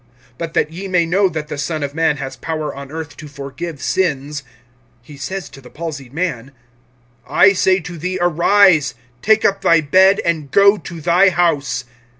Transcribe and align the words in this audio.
(10)But 0.39 0.53
that 0.53 0.71
ye 0.71 0.87
may 0.87 1.05
know 1.05 1.29
that 1.29 1.47
the 1.47 1.59
Son 1.59 1.83
of 1.83 1.93
man 1.93 2.17
has 2.17 2.35
power 2.35 2.73
on 2.73 2.91
earth 2.91 3.15
to 3.17 3.27
forgive 3.27 3.83
sins, 3.83 4.41
(he 5.03 5.15
says 5.15 5.47
to 5.49 5.61
the 5.61 5.69
palsied 5.69 6.11
man,) 6.11 6.51
(11)I 7.29 7.55
say 7.55 7.79
to 7.81 7.99
thee, 7.99 8.17
arise, 8.19 8.95
take 9.21 9.45
up 9.45 9.61
thy 9.61 9.79
bed, 9.79 10.19
and 10.25 10.49
go 10.49 10.77
to 10.79 11.01
thy 11.01 11.29
house. 11.29 11.83